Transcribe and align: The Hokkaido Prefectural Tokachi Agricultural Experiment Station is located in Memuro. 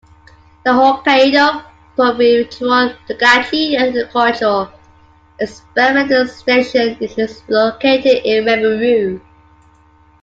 The 0.65 0.71
Hokkaido 0.71 1.63
Prefectural 1.95 2.97
Tokachi 3.07 3.77
Agricultural 3.77 4.71
Experiment 5.39 6.27
Station 6.27 6.97
is 6.99 7.43
located 7.47 8.23
in 8.25 8.43
Memuro. 8.45 9.21